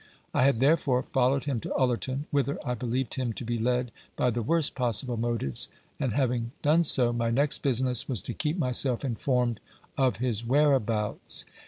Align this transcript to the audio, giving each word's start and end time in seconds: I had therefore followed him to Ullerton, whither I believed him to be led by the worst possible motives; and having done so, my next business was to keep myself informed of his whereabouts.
I 0.33 0.45
had 0.45 0.59
therefore 0.59 1.03
followed 1.03 1.43
him 1.43 1.59
to 1.59 1.75
Ullerton, 1.77 2.25
whither 2.31 2.57
I 2.67 2.73
believed 2.73 3.13
him 3.13 3.33
to 3.33 3.45
be 3.45 3.59
led 3.59 3.91
by 4.15 4.31
the 4.31 4.41
worst 4.41 4.73
possible 4.73 5.15
motives; 5.15 5.69
and 5.99 6.13
having 6.13 6.53
done 6.63 6.83
so, 6.85 7.13
my 7.13 7.29
next 7.29 7.61
business 7.61 8.09
was 8.09 8.19
to 8.23 8.33
keep 8.33 8.57
myself 8.57 9.05
informed 9.05 9.59
of 9.99 10.17
his 10.17 10.43
whereabouts. 10.43 11.45